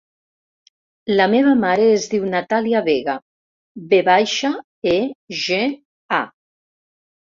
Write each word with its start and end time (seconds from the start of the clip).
La 1.19 1.25
meva 1.33 1.51
mare 1.63 1.85
es 1.97 2.07
diu 2.15 2.25
Natàlia 2.31 2.81
Vega: 2.87 3.15
ve 3.93 4.01
baixa, 4.11 4.53
e, 4.95 4.99
ge, 5.45 5.61
a. 6.23 6.25